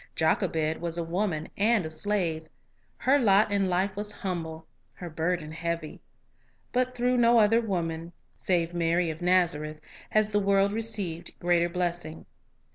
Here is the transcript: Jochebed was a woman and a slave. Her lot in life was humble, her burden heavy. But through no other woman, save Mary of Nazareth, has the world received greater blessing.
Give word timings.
Jochebed 0.15 0.81
was 0.81 0.97
a 0.97 1.03
woman 1.03 1.47
and 1.55 1.85
a 1.85 1.91
slave. 1.91 2.47
Her 2.97 3.19
lot 3.19 3.51
in 3.51 3.69
life 3.69 3.95
was 3.95 4.11
humble, 4.11 4.65
her 4.93 5.11
burden 5.11 5.51
heavy. 5.51 6.01
But 6.71 6.95
through 6.95 7.17
no 7.17 7.37
other 7.37 7.61
woman, 7.61 8.11
save 8.33 8.73
Mary 8.73 9.11
of 9.11 9.21
Nazareth, 9.21 9.79
has 10.09 10.31
the 10.31 10.39
world 10.39 10.73
received 10.73 11.37
greater 11.37 11.69
blessing. 11.69 12.25